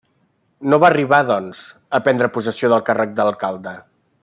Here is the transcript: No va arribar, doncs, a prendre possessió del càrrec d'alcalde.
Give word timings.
No 0.73 0.79
va 0.83 0.89
arribar, 0.93 1.19
doncs, 1.27 1.61
a 1.99 2.01
prendre 2.07 2.31
possessió 2.39 2.73
del 2.73 2.83
càrrec 2.91 3.15
d'alcalde. 3.21 3.77